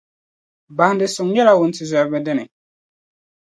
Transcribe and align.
Bahindisuŋ 0.77 1.27
nyɛla 1.31 1.53
wuntizɔriba 1.57 2.19
dini. 2.25 2.45